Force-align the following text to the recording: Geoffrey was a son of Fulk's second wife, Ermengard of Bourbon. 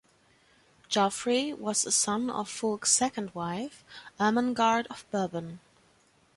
Geoffrey 0.89 1.53
was 1.53 1.85
a 1.85 1.91
son 1.91 2.31
of 2.31 2.49
Fulk's 2.49 2.91
second 2.91 3.35
wife, 3.35 3.83
Ermengard 4.19 4.87
of 4.87 5.05
Bourbon. 5.11 5.59